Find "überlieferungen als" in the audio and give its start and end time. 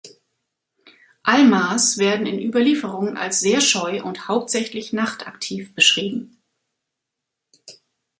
2.41-3.39